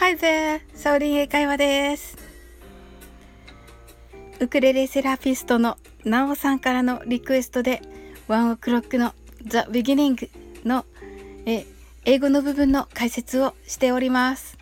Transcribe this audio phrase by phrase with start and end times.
[0.00, 0.62] Hi there!
[0.72, 2.16] サオリン英会話です。
[4.40, 5.76] ウクレレセラピストの
[6.06, 7.82] ナオさんからのリクエストで、
[8.26, 9.12] ワンオクロックの
[9.44, 10.30] The Beginning
[10.64, 10.86] の
[11.44, 11.66] え
[12.06, 14.56] 英語の部分の解説をしております。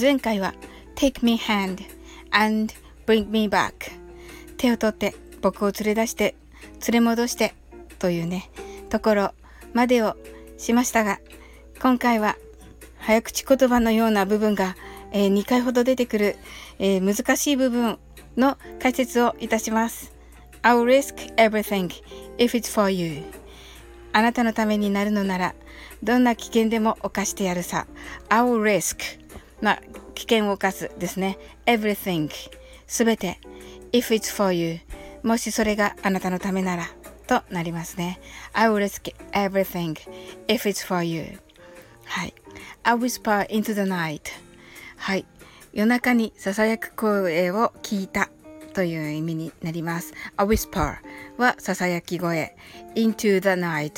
[0.00, 0.54] 前回は
[0.94, 1.82] Take me hand
[2.30, 2.72] and
[3.06, 3.72] bring me back
[4.56, 6.36] 手を取って僕を連れ出して
[6.86, 7.54] 連れ戻して
[7.98, 8.52] というね
[8.88, 9.30] ところ
[9.72, 10.16] までを
[10.58, 11.18] しましたが
[11.80, 12.36] 今回は
[13.06, 14.76] 早口言葉のような部分が、
[15.12, 16.36] えー、2回ほど出てくる、
[16.78, 17.98] えー、難しい部分
[18.38, 20.14] の解説をいたします。
[20.62, 21.90] I'll risk everything
[22.38, 23.22] if it's for you.
[24.14, 25.54] あなたのためになるのなら、
[26.02, 27.86] どんな危険でも犯してやるさ。
[28.30, 28.96] I'll risk.
[29.60, 29.82] まあ、
[30.14, 31.36] 危険を犯すですね。
[31.66, 32.30] everything.
[32.86, 33.38] すべて。
[33.92, 34.78] if it's for you.
[35.22, 36.88] もしそれがあなたのためなら。
[37.26, 38.18] となりますね。
[38.54, 39.94] I will risk everything
[40.48, 41.43] if it's for you.
[42.04, 42.34] はい。
[42.82, 44.20] I whisper into the night.
[44.96, 45.26] はい。
[45.72, 48.30] 夜中に囁く声を聞いた
[48.74, 50.12] という意味になります。
[50.38, 50.96] A whisper
[51.36, 52.56] は囁き声。
[52.94, 53.92] into the night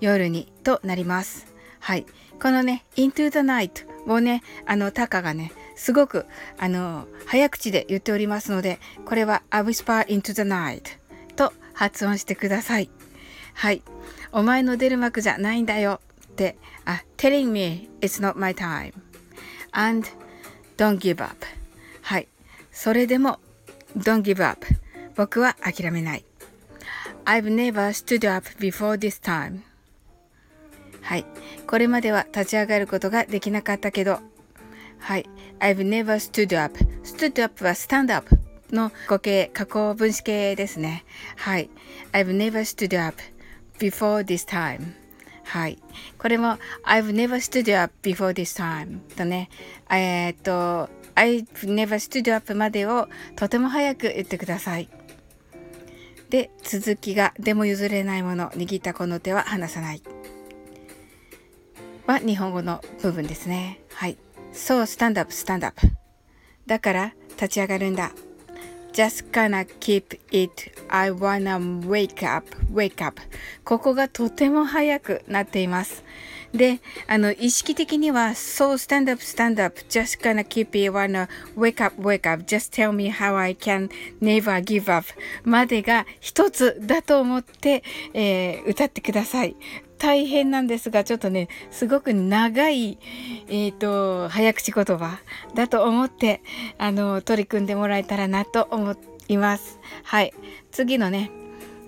[0.00, 1.46] 夜にとなります。
[1.80, 2.06] はい。
[2.40, 6.26] このね、into the night をね、あの、タカがね、すごく、
[6.58, 10.82] あの、早口で言っておりますので、これは A whisper into the night
[11.36, 12.90] と発音してください。
[13.54, 13.82] はい。
[14.32, 16.56] お前の出る幕じゃないんだよって、
[16.88, 18.94] あ、telling me it's not my time
[19.72, 20.08] and
[20.78, 21.36] don't give up
[22.00, 22.28] はい
[22.72, 23.38] それでも
[23.94, 24.66] don't give up
[25.14, 26.24] 僕は諦めない
[27.26, 29.60] I've never stood up before this time
[31.02, 31.26] はい
[31.66, 34.20] これまでは立ち上がることができなかったけど
[34.98, 35.28] はい
[35.60, 38.34] I've never stood up stood up は stand up
[38.70, 41.04] の語形加工分子形ですね
[41.36, 41.68] はい
[42.12, 43.20] I've never stood up
[43.78, 44.94] before this time
[45.48, 45.78] はい。
[46.18, 49.48] これも I've never stood up before this time とね、
[49.90, 54.88] えー、っと I've never stood up までをとても早く言ってください。
[56.28, 60.02] で、続きがでも譲れないもの、握ったこの手は離さない。
[62.06, 63.80] は日本語の部分ですね。
[63.94, 64.18] はい。
[64.52, 65.88] そう、スタンドアップ、スタンドアップ。
[66.66, 68.12] だから立ち上がるんだ。
[68.98, 73.22] Just gonna keep it I wanna wake up wake up
[73.64, 76.02] ここがとても早くなっています
[76.52, 83.12] で、あの、意識的には、そう、stand up, stand up, just gonna keep it, wanna wake up, wake up, just tell me
[83.12, 85.06] how I can never give up
[85.44, 89.54] までが一つだと思って、えー、歌ってください。
[89.98, 92.98] 大変なんですが、ちょっとね、すごく長い、
[93.48, 95.18] えっ、ー、と、早口言葉
[95.54, 96.42] だと思って、
[96.78, 98.96] あの、取り組んでもらえたらなと思
[99.28, 99.78] います。
[100.04, 100.32] はい。
[100.70, 101.30] 次のね、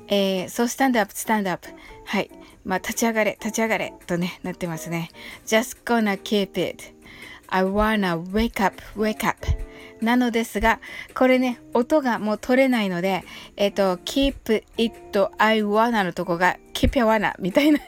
[0.09, 1.69] えー、そう、スタンドアップ、スタンドアップ。
[2.05, 2.31] はい。
[2.65, 5.11] まあ、立ち上がれ、立ち上がれとね、なってますね。
[5.47, 9.70] just gonna keep it.I wanna wake up, wake up.
[10.01, 10.81] なのですが、
[11.15, 13.25] これね、音がもう取れないので、
[13.57, 17.81] えっ、ー、と、keep it, I wanna のとこが keep your wanna みたいな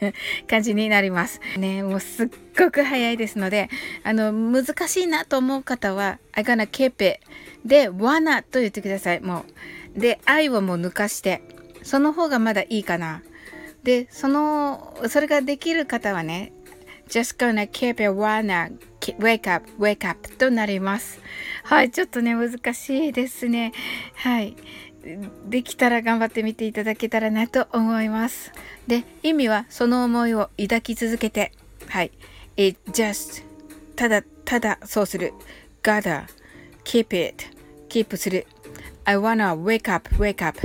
[0.49, 1.41] 感じになります。
[1.57, 2.29] ね、もうすっ
[2.59, 3.69] ごく早いですので、
[4.05, 7.21] あの、難しいなと思う方は、I gonna keep it
[7.65, 9.21] で、wanna と言ってください。
[9.21, 9.45] も
[9.97, 10.01] う。
[10.01, 11.43] で、I をもう抜かして、
[11.83, 13.23] その方がまだいいかな。
[13.83, 16.53] で、その、それができる方はね、
[17.09, 18.73] just gonna keep your wanna
[19.19, 21.21] wake up, wake up となります。
[21.65, 23.73] はい、ちょっとね、難しいですね。
[24.15, 24.57] はい。
[25.49, 28.53] できたら頑張ってみていただけたらなと思います。
[28.87, 31.53] で、意味はその思いを抱き続けて、
[31.89, 32.13] はい。
[32.57, 33.45] it just
[33.97, 35.33] ただただそうする。
[35.83, 36.25] gather,
[36.85, 37.47] keep it,
[37.89, 38.47] keep する。
[39.05, 40.59] I wanna wake up, wake up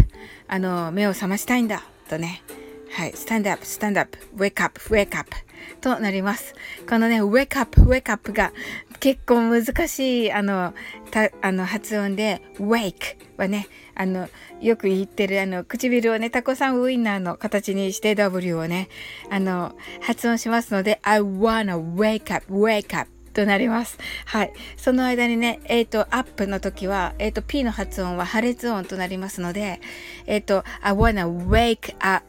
[0.48, 1.84] あの、目を覚ましたいんだ。
[2.08, 2.44] とね。
[2.92, 3.12] はい。
[3.12, 5.36] stand up, stand up, wake up, wake up
[5.82, 6.56] となります。
[6.88, 8.54] このね、wake up, wake up が
[9.00, 10.74] 結構難しい、あの、
[11.12, 14.28] たあの発音で、wake はね、あの、
[14.62, 18.90] よく言ってる、あの、唇をね、タコさんウインナーの形にして W をね、
[19.30, 24.00] あの、発音しますので、I wanna wake up, wake up となります。
[24.26, 24.54] はい。
[24.78, 29.80] その間にね、えっ、ー、と、アップの時は、えっ、ー、と、P の発音は破裂音となりますので、
[30.26, 32.26] えっ、ー、と、I wanna wake up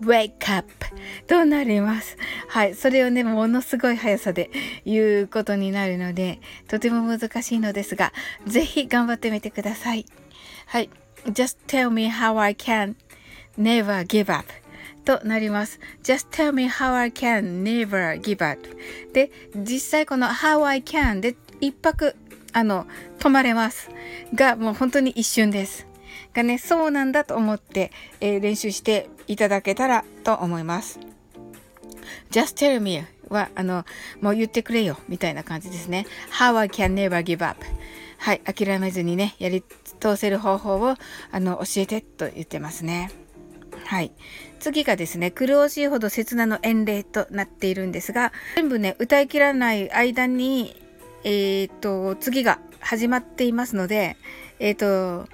[0.00, 0.66] wake up
[1.26, 2.16] となります。
[2.48, 2.74] はい。
[2.74, 4.50] それをね、ものすごい速さで
[4.84, 8.12] 言うことになるので、とても難しいのですが、
[8.46, 10.06] ぜひ頑張ってみてください。
[10.66, 10.90] はい。
[11.26, 12.94] just tell me how I can
[13.58, 14.46] never give up
[15.04, 15.80] となります。
[16.02, 18.68] just tell me how I can never give up
[19.12, 22.14] で、実際この how I can で一泊、
[22.52, 22.86] あの、
[23.18, 23.90] 止まれます。
[24.34, 25.86] が、もう本当に一瞬です。
[26.34, 27.90] がね、そうなんだと思って、
[28.20, 30.98] えー、練習していただけたらと思います。
[32.30, 33.84] just tell me は、あの、
[34.20, 36.06] もう言ってくれよ、みたいな感じですね。
[36.30, 37.64] how I can never give up.
[38.18, 39.62] はい、諦めずにね、やり
[40.00, 40.96] 通せる方法を、
[41.30, 43.10] あの、教えてと言ってますね。
[43.84, 44.12] はい。
[44.58, 50.74] 次がですね、苦しいほど切なの遠霊となっているんですが、全部ね、歌い切らない間に、
[51.24, 54.16] えっ、と、次が始まっていますので、
[54.58, 55.26] えっ、と、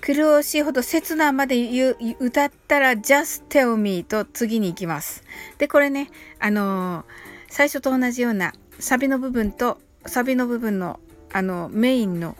[0.00, 5.22] 苦しいほど切なまで言う歌ったら Just Tell Me と次に行きます。
[5.58, 7.04] で、これね、あのー、
[7.48, 11.00] 最初と同じようなサビの部分とサビの部分の
[11.30, 12.36] あのメインの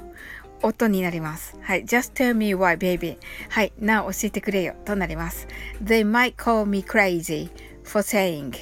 [0.62, 1.56] 音になります。
[1.60, 1.84] はい。
[1.84, 3.18] Just tell me why, baby.
[3.50, 3.72] はい。
[3.78, 4.74] なお教えてくれよ。
[4.84, 5.46] となります。
[5.82, 7.50] They might call me crazy
[7.84, 8.54] for saying.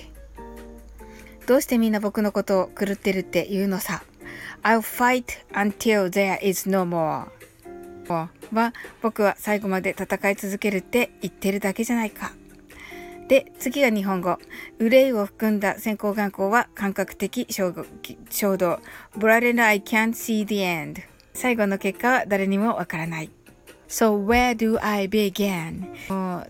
[1.47, 4.03] どうしてみんな僕のことを狂ってるって言うのさ。
[4.63, 7.29] I'll fight until there is no more.
[8.13, 8.31] は
[9.03, 12.33] 僕は最後まで戦い続けるって言ってるだけじゃないか。
[13.29, 14.39] で、次が日本語。
[14.79, 17.73] 憂いを含んだ先行眼光は感覚的衝
[18.57, 18.81] 動。
[19.17, 21.03] ブラレナ I can't see the end.
[21.35, 23.31] 最後の結果は誰にもわからない。
[23.89, 25.87] So where do I begin?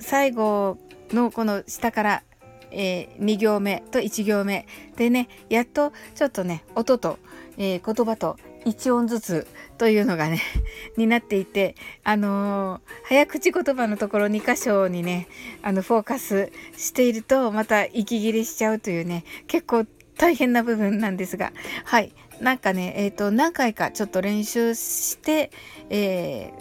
[0.01, 0.79] 最後
[1.13, 2.23] のこの下から、
[2.71, 4.67] えー、2行目と1行目
[4.97, 7.19] でね、やっとちょっとね、音と、
[7.57, 8.37] えー、言葉と
[8.67, 9.47] 1音ずつ
[9.79, 10.43] というのがね
[10.99, 15.29] になっていてあのー、早口言葉のところ2箇所にね
[15.63, 19.87] あのフォーカスしているとまた息切れしちゃうというね結構
[20.19, 21.53] 大変な部分なんですが
[21.85, 22.13] はい。
[22.41, 25.51] なんかねえ、ー、と何回かちょっと練習して、
[25.89, 26.53] え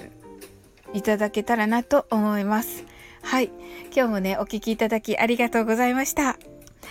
[0.94, 2.86] ー、いただけたらなと思います。
[3.22, 3.52] はい。
[3.94, 6.38] 今日もねお聴きいただきありがとうございました。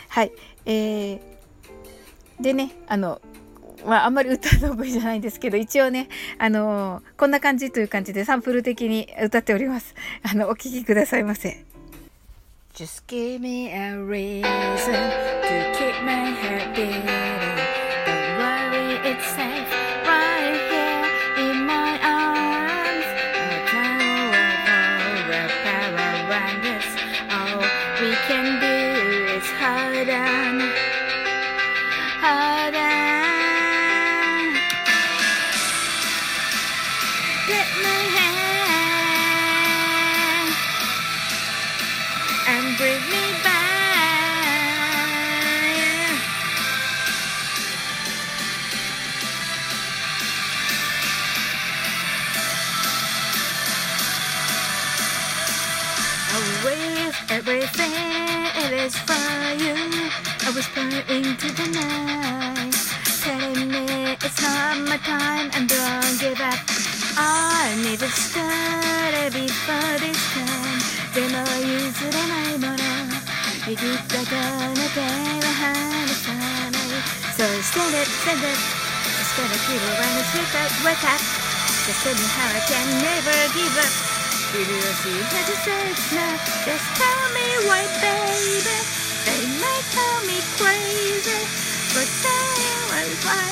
[0.08, 0.32] はい。
[0.66, 1.20] えー、
[2.40, 3.22] でねあの
[3.84, 6.08] まあ、あんまり歌得意じゃないんですけど、一応ね、
[6.38, 9.94] あのー、こんな感じという感じでサンプル的に歌っております。
[10.22, 11.64] あの、お聴きくださいませ。
[12.74, 17.06] Just give me a reason to keep my heart beating.
[18.04, 19.43] Don't worry, it's
[57.46, 57.92] everything
[58.64, 59.12] it is for
[59.62, 59.74] you.
[60.46, 60.80] I whisper
[61.12, 62.74] into the night,
[63.22, 66.93] telling me it's not my time and don't give up.
[67.17, 70.99] I need to start before this time.
[71.13, 72.77] でも譲れないもの
[73.65, 78.53] 握ったこの手は離さない So stand up, stand up
[79.17, 81.17] Just gonna keep it when it's wake up, wake up
[81.87, 83.89] Just tell me how I can never give up
[84.53, 88.77] If you see how to say it's not, just tell me why, baby.
[89.25, 91.41] They might call me crazy,
[91.93, 93.45] but saying why, why,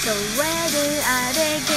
[0.00, 1.74] So where do I begin?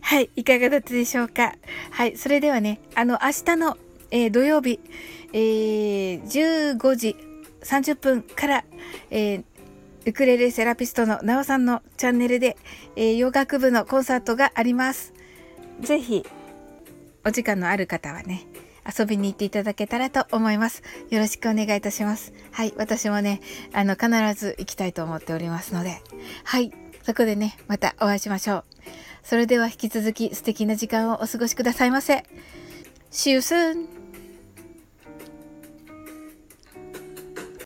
[0.00, 1.54] はい、いかがだったでしょうか？
[1.90, 3.76] はい、それではね、あの、明日の、
[4.10, 4.80] えー、土曜日、
[5.32, 7.16] えー、15時
[7.62, 8.64] 30分から、
[9.10, 9.44] えー、
[10.06, 12.56] ウクレレセラピストのなおさんのチャンネルで、
[12.96, 15.12] えー、洋楽部のコンサートがあります。
[15.80, 16.24] ぜひ、
[17.24, 18.46] お時間のある方はね、
[18.98, 20.82] 遊びに行っていただけたらと思います。
[21.10, 22.32] よろしくお願いいたします。
[22.52, 23.40] はい、私もね、
[23.72, 26.02] あの、必ず行きたいと思っておりますので、
[26.44, 26.72] はい、
[27.02, 28.64] そこでね、またお会いしましょう。
[29.22, 32.24] それでは引き続き素敵な時間をお過ごしくださいませ。
[33.10, 33.99] See you soon!